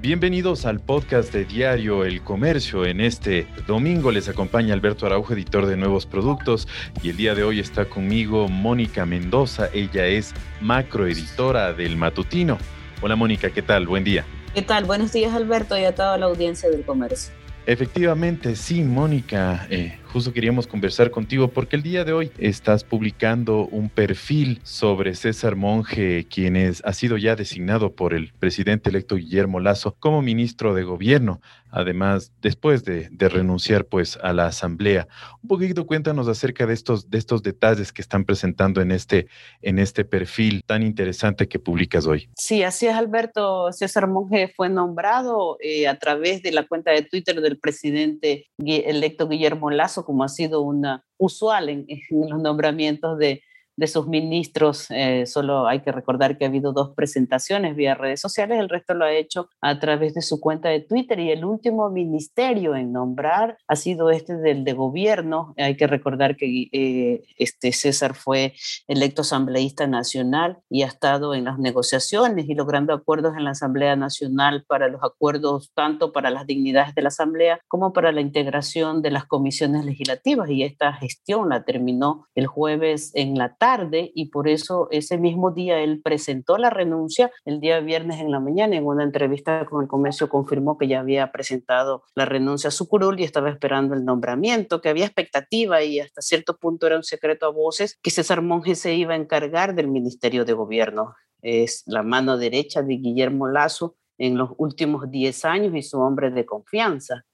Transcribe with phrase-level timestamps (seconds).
[0.00, 2.86] Bienvenidos al podcast de Diario El Comercio.
[2.86, 6.66] En este domingo les acompaña Alberto Araujo, editor de nuevos productos,
[7.02, 9.68] y el día de hoy está conmigo Mónica Mendoza.
[9.74, 10.32] Ella es
[10.62, 12.56] macroeditora del Matutino.
[13.02, 13.86] Hola Mónica, ¿qué tal?
[13.86, 14.24] Buen día.
[14.54, 14.86] ¿Qué tal?
[14.86, 17.34] Buenos días Alberto y a toda la audiencia del comercio.
[17.66, 19.66] Efectivamente, sí, Mónica.
[19.68, 25.14] Eh, justo queríamos conversar contigo porque el día de hoy estás publicando un perfil sobre
[25.14, 30.20] César Monge, quien es, ha sido ya designado por el presidente electo Guillermo Lazo como
[30.20, 35.06] ministro de gobierno, además después de, renunciar pues a la asamblea.
[35.42, 39.28] Un poquito cuéntanos acerca de estos, de estos detalles que están presentando en este,
[39.62, 42.28] en este perfil tan interesante que publicas hoy.
[42.36, 43.70] Sí, así es Alberto.
[43.72, 49.28] César Monge fue nombrado eh, a través de la cuenta de Twitter del presidente electo
[49.28, 53.42] Guillermo Lazo como ha sido una usual en, los nombramientos de,
[53.80, 54.86] de sus ministros.
[54.90, 58.92] Eh, solo hay que recordar que ha habido dos presentaciones vía redes sociales, el resto
[58.92, 62.92] lo ha hecho a través de su cuenta de Twitter y el último ministerio en
[62.92, 65.54] nombrar ha sido este del de gobierno.
[65.56, 68.52] Hay que recordar que eh, este César fue
[68.86, 73.96] electo asambleísta nacional y ha estado en las negociaciones y logrando acuerdos en la Asamblea
[73.96, 79.00] Nacional para los acuerdos tanto para las dignidades de la Asamblea como para la integración
[79.00, 83.69] de las comisiones legislativas y esta gestión la terminó el jueves en la tarde
[84.14, 87.30] y por eso ese mismo día él presentó la renuncia.
[87.44, 91.00] El día viernes en la mañana en una entrevista con el comercio confirmó que ya
[91.00, 95.82] había presentado la renuncia a su curul y estaba esperando el nombramiento, que había expectativa
[95.82, 99.16] y hasta cierto punto era un secreto a voces que César Monge se iba a
[99.16, 101.14] encargar del Ministerio de Gobierno.
[101.42, 106.30] Es la mano derecha de Guillermo Lazo en los últimos 10 años y su hombre
[106.30, 107.24] de confianza.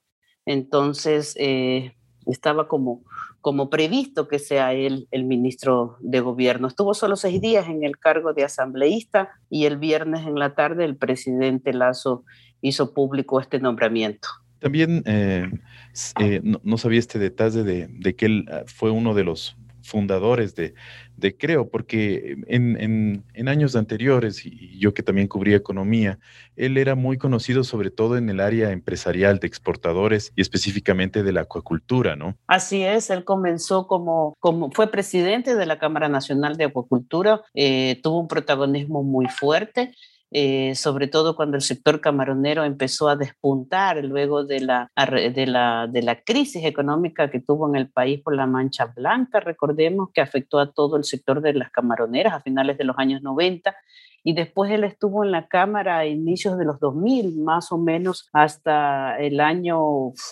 [0.45, 3.03] Entonces, eh, estaba como
[3.47, 6.67] como previsto que sea él el ministro de gobierno.
[6.67, 10.85] Estuvo solo seis días en el cargo de asambleísta y el viernes en la tarde
[10.85, 12.25] el presidente Lazo
[12.61, 14.27] hizo público este nombramiento.
[14.59, 15.49] También eh,
[16.19, 19.57] eh, no, sabía este detalle de, que él ah, fue uno de los
[19.87, 20.75] fundadores de,
[21.17, 26.19] de Creo, porque en, años anteriores, y yo que también cubría economía,
[26.57, 31.33] él era muy conocido sobre todo en el área empresarial de exportadores y específicamente de
[31.33, 32.37] la acuacultura, ¿no?
[32.47, 38.01] Así es, él comenzó como, como fue presidente de la Cámara Nacional de Acuacultura, eh,
[38.03, 39.93] tuvo un protagonismo muy fuerte
[40.31, 44.91] eh, sobre todo cuando el sector camaronero empezó a despuntar luego de la,
[45.35, 49.41] de, la, de la crisis económica que tuvo en el país por la mancha blanca,
[49.41, 53.23] recordemos que afectó a todo el sector de las camaroneras a finales de los años
[53.23, 53.75] 90
[54.27, 58.29] y después él estuvo en la Cámara a inicios de los 2000, más o menos
[58.33, 59.79] hasta el año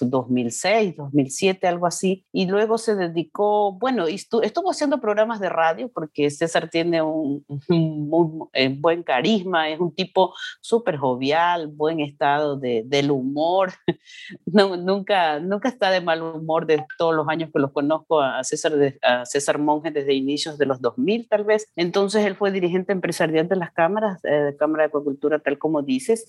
[0.00, 6.28] 2006, 2007, algo así, y luego se dedicó, bueno, estuvo haciendo programas de radio porque
[6.30, 12.82] César tiene un, muy eh, buen carisma, es un tipo súper jovial, buen estado de,
[12.84, 13.74] del humor,
[14.44, 18.42] no, nunca, nunca está de mal humor de todos los años que los conozco a
[18.42, 18.72] César,
[19.02, 23.46] a César Monge desde inicios de los 2000 tal vez, entonces él fue dirigente empresarial
[23.46, 26.26] de las cámaras cámaras, eh, Cámara de Acuacultura, tal como dices,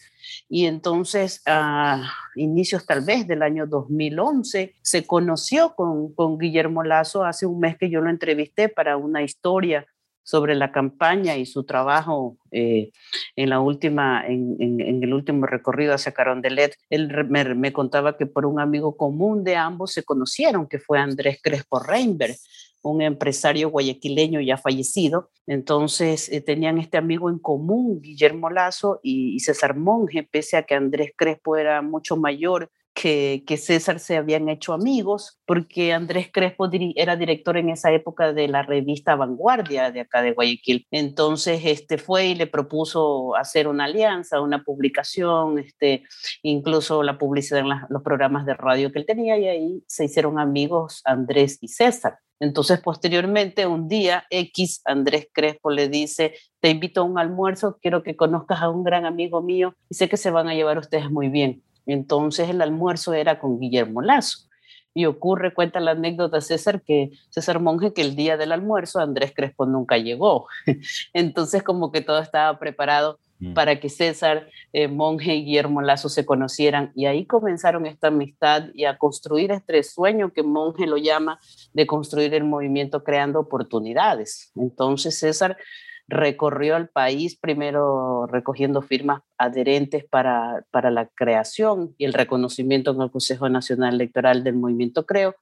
[0.49, 7.23] y entonces a inicios tal vez del año 2011 se conoció con, con Guillermo Lazo.
[7.23, 9.87] Hace un mes que yo lo entrevisté para una historia
[10.25, 12.91] sobre la campaña y su trabajo eh,
[13.35, 16.75] en, la última, en, el último recorrido hacia Carondelet.
[16.89, 20.97] Él me, me, contaba que por un amigo común de ambos se conocieron, que fue
[20.97, 22.35] Andrés Crespo Reinberg,
[22.81, 25.29] un empresario guayaquileño ya fallecido.
[25.45, 30.63] Entonces eh, tenían este amigo en común, Guillermo Lazo y, y César Monge, pese a
[30.63, 36.69] que Andrés Crespo era mucho mayor que, César se habían hecho amigos, porque Andrés Crespo
[36.95, 40.87] era director en esa época de la revista Vanguardia de acá de Guayaquil.
[40.91, 46.03] Entonces este, fue y le propuso hacer una alianza, una publicación, este,
[46.41, 50.39] incluso la publicidad en los programas de radio que él tenía, y ahí se hicieron
[50.39, 52.19] amigos Andrés y César.
[52.39, 58.03] Entonces, posteriormente, un día X, Andrés Crespo le dice, te invito a un almuerzo, quiero
[58.03, 61.09] que conozcas a un gran amigo mío y sé que se van a llevar ustedes
[61.09, 61.63] muy bien.
[61.85, 64.39] Entonces el almuerzo era con Guillermo Lazo.
[64.97, 69.33] Y ocurre, cuenta la anécdota César, que César Monge, que el día del almuerzo Andrés
[69.35, 70.47] Crespo nunca llegó.
[71.13, 73.53] Entonces como que todo estaba preparado mm.
[73.53, 76.93] para que César, eh, Monge y Guillermo Lazo se conocieran.
[76.95, 81.39] Y ahí comenzaron esta amistad y a construir este sueño que Monge lo llama
[81.73, 84.53] de construir el movimiento creando oportunidades.
[84.55, 85.57] Entonces César
[86.07, 93.01] recorrió el país primero recogiendo firmas adherentes para, para la creación y el reconocimiento en
[93.01, 95.35] el Consejo Nacional Electoral del Movimiento Creo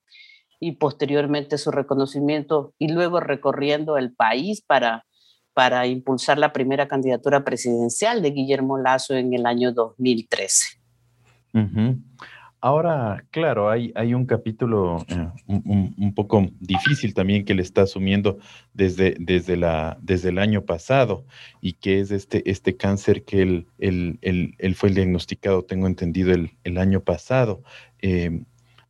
[0.60, 5.06] y posteriormente su reconocimiento y luego recorriendo el país para
[5.54, 10.80] para impulsar la primera candidatura presidencial de Guillermo Lazo en el año 2013.
[12.66, 18.38] Ahora, claro, hay, hay un capítulo eh, un, poco difícil también que le está asumiendo
[18.74, 21.26] desde, desde, la, desde el año pasado
[21.60, 26.78] y que es este, este cáncer que él, él, fue diagnosticado, tengo entendido, el, el
[26.78, 27.64] año pasado.
[28.02, 28.44] Eh,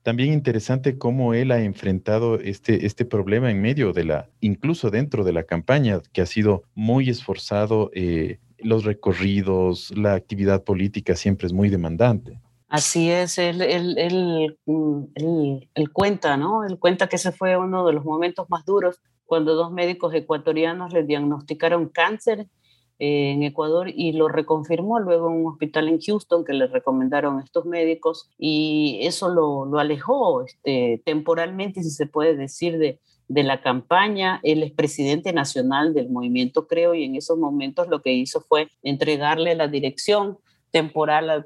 [0.03, 5.23] también interesante cómo él ha enfrentado este, este problema en medio de la, incluso dentro
[5.23, 7.89] de la campaña, que ha sido muy esforzado.
[7.95, 12.39] Eh, los recorridos, la actividad política siempre es muy demandante.
[12.73, 15.03] Así es, él, él, mm,
[15.75, 16.65] él, cuenta, ¿no?
[16.65, 20.91] Él cuenta que ese fue uno de los momentos más duros cuando dos médicos ecuatorianos
[20.91, 22.47] le diagnosticaron cáncer
[22.97, 27.39] eh, en Ecuador y lo reconfirmó luego en un hospital en Houston que le recomendaron
[27.41, 33.43] estos médicos y eso lo, lo alejó este, temporalmente, si se puede decir, de, de
[33.43, 34.39] la campaña.
[34.41, 38.69] Él es presidente nacional del movimiento Creo y en esos momentos lo que hizo fue
[38.81, 40.39] entregarle la dirección
[40.73, 41.45] temporal al,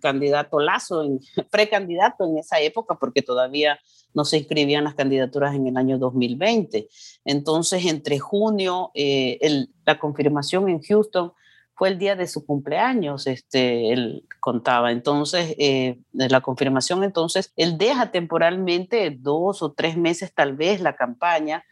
[0.00, 1.18] candidato Lazo, en,
[1.50, 3.80] precandidato en esa época, porque todavía
[4.12, 6.86] no se inscribían las candidaturas en el año 2020.
[7.24, 11.32] Entonces, entre junio, eh, la confirmación en Houston
[11.74, 14.92] fue el día de su cumpleaños, este, él contaba.
[14.92, 20.96] Entonces, eh, la confirmación, entonces, él deja temporalmente dos o tres meses tal vez la
[20.96, 21.64] campaña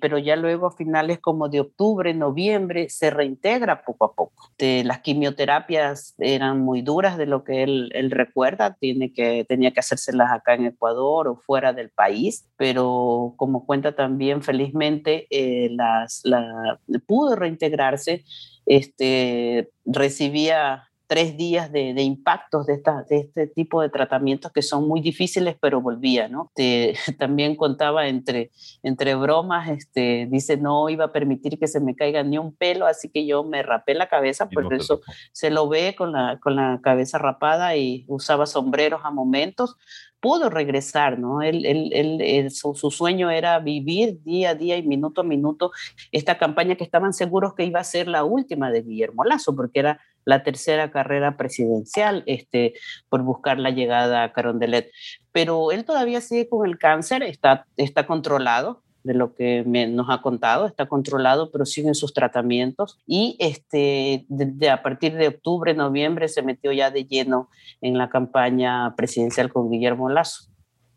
[0.00, 4.52] pero ya luego a finales como de octubre, noviembre, se reintegra poco a poco.
[4.58, 10.30] las quimioterapias eran muy duras de lo que él, recuerda, tiene que, tenía que hacérselas
[10.32, 16.78] acá en Ecuador o fuera del país, pero como cuenta también, felizmente eh, las, la,
[17.06, 18.24] pudo reintegrarse,
[18.66, 24.86] este, recibía tres días de, impactos de, esta, de este tipo de tratamientos que son
[24.86, 26.52] muy difíciles, pero volvía, ¿no?
[27.18, 28.52] también contaba entre,
[28.84, 32.86] entre bromas, este, dice, no iba a permitir que se me caiga ni un pelo,
[32.86, 35.00] así que yo me rapé la cabeza, por eso
[35.32, 39.76] se lo ve con la, con la cabeza rapada y usaba sombreros a momentos,
[40.20, 41.42] pudo regresar, ¿no?
[41.42, 45.72] Él, él, él, su, su, sueño era vivir día a día y minuto a minuto
[46.12, 49.80] esta campaña que estaban seguros que iba a ser la última de Guillermo Lazo, porque
[49.80, 52.74] era la tercera carrera presidencial este,
[53.08, 54.90] por buscar la llegada a Carondelet.
[55.32, 60.20] Pero él todavía sigue con el cáncer, está, está controlado, de lo que nos ha
[60.20, 66.28] contado, está controlado, pero siguen sus tratamientos y este, de, a partir de octubre, noviembre
[66.28, 67.48] se metió ya de lleno
[67.80, 70.50] en la campaña presidencial con Guillermo Lazo.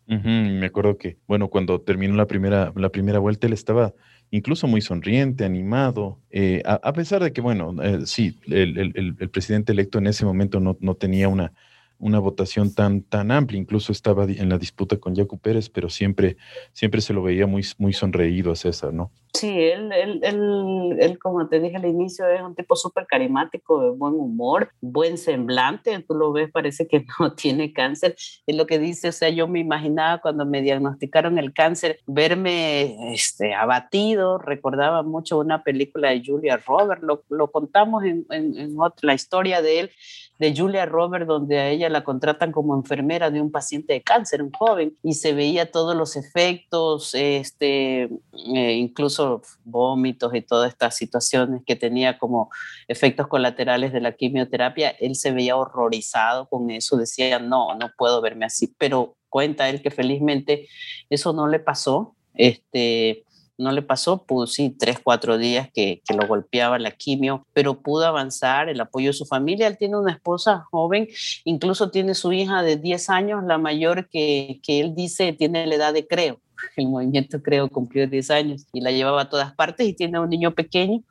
[0.06, 3.94] me acuerdo que, bueno, cuando terminó la primera, la primera vuelta, él estaba
[4.34, 10.00] incluso muy sonriente, animado, eh, a, pesar de que, bueno, eh, sí, el, presidente electo
[10.00, 11.54] en ese momento no, no tenía una,
[12.00, 13.60] una votación tan, tan amplia.
[13.60, 16.38] Incluso estaba en la disputa con Jaco Pérez, pero siempre,
[16.72, 19.12] siempre se lo veía muy, muy sonreído a César, ¿no?
[19.36, 23.82] Sí, él, él, él, él como te dije al inicio, es un tipo súper carismático,
[23.82, 26.00] de buen humor, buen semblante.
[26.08, 28.16] Tú lo ves, parece que no tiene cáncer.
[28.46, 33.14] Es lo que dice, o sea, yo me imaginaba cuando me diagnosticaron el cáncer, verme
[33.14, 34.38] este, abatido.
[34.38, 39.14] Recordaba mucho una película de Julia Roberts, lo, lo contamos en, en, en otra, la
[39.16, 39.92] historia de él
[40.40, 44.42] de Julia Roberts, donde a ella la contratan como enfermera de un paciente de cáncer,
[44.42, 49.23] un joven, y se veía todos los efectos, este, eh, incluso
[49.64, 52.50] vómitos y todas estas situaciones que tenía como
[52.88, 54.90] efectos colaterales de la quimioterapia.
[54.90, 59.82] Él se veía horrorizado con eso, decía, no, no puedo verme así, pero cuenta él
[59.82, 60.68] que felizmente
[61.10, 62.16] eso no le pasó.
[62.34, 63.24] Este,
[63.58, 67.82] no le pasó, pues sí, tres, cuatro días que, que, lo golpeaba la quimio, pero
[67.82, 69.68] pudo avanzar, el apoyo de su familia.
[69.68, 71.08] Él tiene una esposa joven,
[71.44, 75.76] incluso tiene su hija de 10 años, la mayor que, que él dice tiene la
[75.76, 76.40] edad de Creo.
[76.76, 80.30] El movimiento Creo cumplió 10 años y la llevaba a todas partes y tiene un
[80.30, 81.04] niño pequeño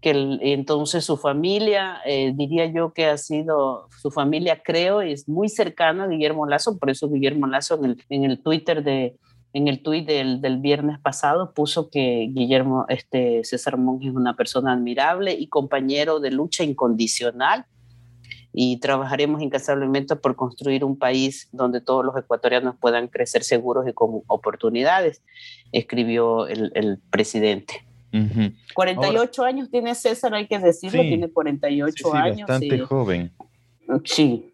[0.00, 0.10] que
[0.42, 6.04] entonces su familia, eh, diría yo que ha sido, su familia creo, es muy cercana
[6.04, 9.16] a Guillermo Lazo, por eso Guillermo Lazo en el, en el Twitter de,
[9.56, 14.36] en el tuit del, del, viernes pasado puso que Guillermo este, César Monge es una
[14.36, 17.64] persona admirable y compañero de lucha incondicional
[18.52, 23.94] y trabajaremos incansablemente por construir un país donde todos los ecuatorianos puedan crecer seguros y
[23.94, 25.22] con oportunidades,
[25.72, 27.86] escribió el, el presidente.
[28.74, 32.48] 48 años tiene César, hay que decirlo, tiene 48 sí, sí, años.
[32.48, 33.32] Bastante joven.
[34.04, 34.52] Sí.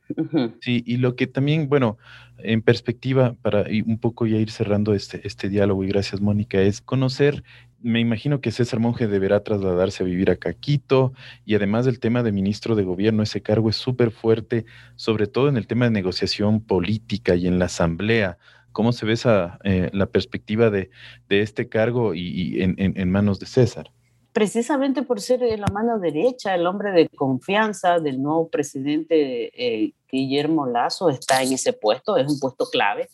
[0.60, 1.96] Sí, y lo que también, bueno,
[2.38, 6.80] en perspectiva, para un poco ya ir cerrando este, este diálogo, y gracias Mónica, es
[6.80, 7.42] conocer,
[7.80, 11.12] me imagino que César Monge deberá trasladarse a vivir a Caquito,
[11.44, 14.64] y además del tema de ministro de gobierno, ese cargo es súper fuerte,
[14.96, 18.38] sobre todo en el tema de negociación política y en la asamblea.
[18.72, 20.90] ¿Cómo se ve esa, eh, la perspectiva de,
[21.28, 23.90] de, este cargo y, en, manos de César?
[24.32, 30.66] Precisamente por ser la mano derecha, el hombre de confianza del nuevo presidente eh, Guillermo
[30.66, 33.08] Lazo está en ese puesto, es un puesto clave.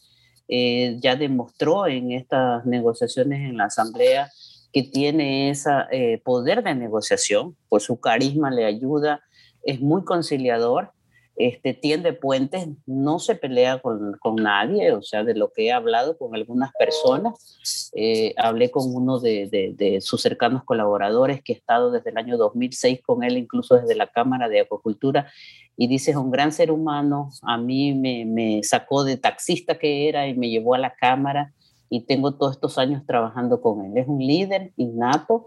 [0.51, 4.31] Eh, ya demostró en estas negociaciones en la Asamblea
[4.73, 9.21] que tiene ese eh, poder de negociación, pues su carisma le ayuda,
[9.63, 10.93] es muy conciliador
[11.39, 15.73] este, tiende puentes, no se pelea con, con, nadie, o sea, de lo que he
[15.73, 21.53] hablado con algunas personas, eh, hablé con uno de, de, de, sus cercanos colaboradores que
[21.53, 25.31] he estado desde el año 2006 con él, incluso desde la Cámara de Acuacultura,
[25.77, 30.09] y dice, es un gran ser humano, a mí me, me sacó de taxista que
[30.09, 31.55] era y me llevó a la Cámara
[31.89, 33.97] y tengo todos estos años trabajando con él.
[33.97, 35.47] Es un líder innato,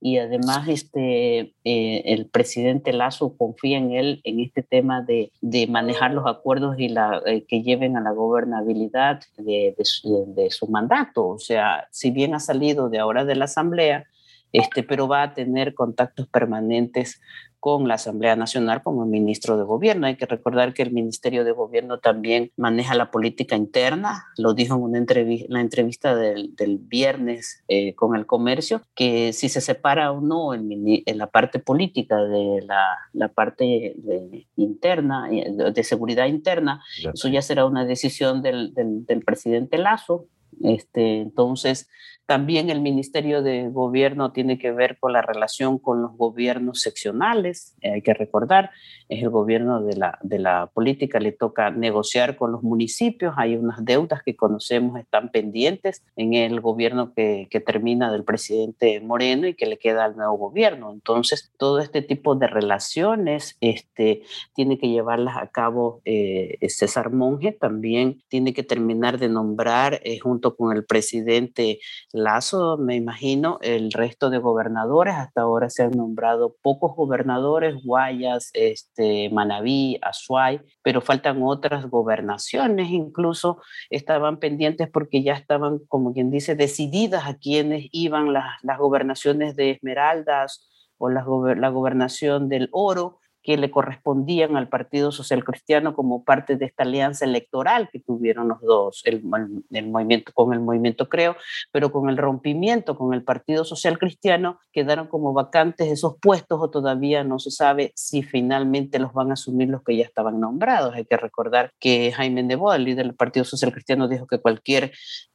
[0.00, 5.66] y además este, eh, el presidente Lazo confía en él en este tema de, de
[5.66, 10.68] manejar los acuerdos y la, eh, que lleven a la gobernabilidad de, su, de, su,
[10.68, 11.26] mandato.
[11.26, 14.06] O sea, si bien ha salido de ahora de la Asamblea,
[14.52, 17.20] este, pero va a tener contactos permanentes
[17.60, 20.06] con la Asamblea Nacional como ministro de Gobierno.
[20.06, 24.76] Hay que recordar que el Ministerio de Gobierno también maneja la política interna, lo dijo
[24.76, 29.60] en una entrevista, la entrevista del, del viernes eh, con el comercio, que si se
[29.60, 30.70] separa o no en,
[31.04, 37.28] en la parte política de la, la parte de, interna, eh, de seguridad interna, eso
[37.28, 40.26] ya será una decisión del, del, del presidente Lazo.
[40.62, 41.88] Este, entonces,
[42.28, 47.74] también el Ministerio de Gobierno tiene que ver con la relación con los gobiernos seccionales.
[47.80, 48.70] Eh, hay que recordar,
[49.08, 53.32] es el gobierno de la, de la política, le toca negociar con los municipios.
[53.38, 59.00] Hay unas deudas que conocemos están pendientes en el gobierno que, que termina del presidente
[59.00, 60.92] Moreno y que le queda al nuevo gobierno.
[60.92, 64.20] Entonces, todo este tipo de relaciones este,
[64.54, 67.52] tiene que llevarlas a cabo eh, César Monge.
[67.52, 71.78] También tiene que terminar de nombrar eh, junto con el presidente
[72.22, 78.50] Lazo, me imagino, el resto de gobernadores, hasta ahora se han nombrado pocos gobernadores, Guayas,
[78.52, 83.60] este, Manabí, Azuay, pero faltan otras gobernaciones, incluso
[83.90, 89.56] estaban pendientes porque ya estaban, como quien dice, decididas a quienes iban las, las gobernaciones
[89.56, 91.24] de Esmeraldas o la,
[91.56, 96.82] la gobernación del Oro, que le correspondían al Partido Social Cristiano como parte de esta
[96.82, 101.36] alianza electoral que tuvieron los dos, el, movimiento con el movimiento Creo,
[101.72, 106.70] pero con el rompimiento con el Partido Social Cristiano quedaron como vacantes esos puestos o
[106.70, 110.94] todavía no se sabe si finalmente los van a asumir los que ya estaban nombrados.
[110.94, 114.92] Hay que recordar que Jaime Nebo, el líder del Partido Social Cristiano, dijo que cualquier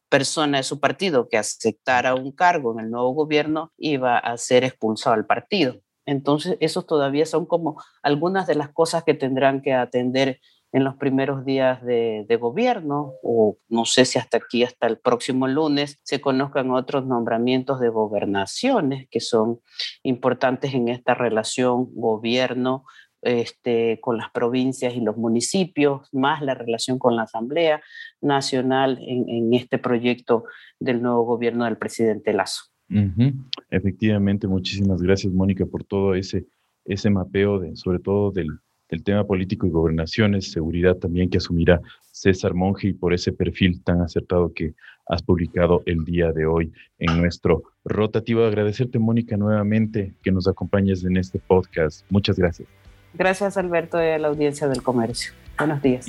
[0.09, 4.63] persona de su partido que aceptara un cargo en el nuevo gobierno iba a ser
[4.63, 5.81] expulsado al partido.
[6.05, 10.39] Entonces, esos todavía son como algunas de las cosas que tendrán que atender
[10.73, 15.47] en los primeros días de, gobierno, o no sé si hasta aquí, hasta el próximo
[15.47, 19.59] lunes, se conozcan otros nombramientos de gobernaciones que son
[20.01, 22.85] importantes en esta relación gobierno
[23.21, 27.81] este, con las provincias y los municipios, más la relación con la Asamblea
[28.19, 30.43] Nacional en, en este proyecto
[30.79, 32.72] del nuevo gobierno del presidente Lazo.
[32.93, 33.31] Uh.
[33.69, 36.45] Efectivamente, muchísimas gracias, Mónica, por todo ese,
[36.85, 38.47] ese mapeo, de, sobre todo del,
[38.89, 41.81] del, tema político y gobernaciones, seguridad también que asumirá
[42.11, 44.75] César Monge y por ese perfil tan acertado que
[45.07, 48.45] has publicado el día de hoy en nuestro rotativo.
[48.45, 52.05] Agradecerte, Mónica, nuevamente que nos acompañes en este podcast.
[52.09, 52.82] Muchas gracias.
[53.13, 55.33] Gracias, Alberto, y a la audiencia del comercio.
[55.57, 56.07] Buenos días.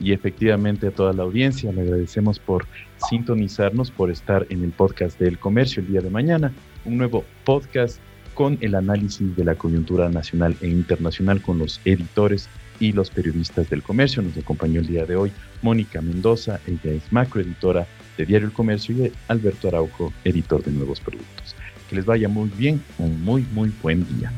[0.00, 2.66] Y, efectivamente a toda la audiencia, le agradecemos por
[3.08, 6.52] sintonizarnos, por estar en el podcast del comercio el día de mañana,
[6.84, 7.98] un nuevo podcast
[8.34, 12.48] con el análisis de la coyuntura nacional e internacional con los editores
[12.80, 14.22] y los periodistas del comercio.
[14.22, 15.32] Nos acompañó el día de hoy
[15.62, 21.00] Mónica Mendoza, ella es macroeditora de Diario El Comercio y Alberto Araujo, editor de nuevos
[21.00, 21.56] productos.
[21.88, 24.32] Que les vaya muy bien, un muy, muy buen día.